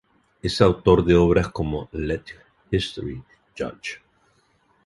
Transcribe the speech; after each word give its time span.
Es 0.41 0.59
autor 0.61 1.05
de 1.05 1.13
obras 1.13 1.49
como 1.49 1.87
"Let 1.91 2.23
History 2.71 3.21
Judge. 3.55 4.01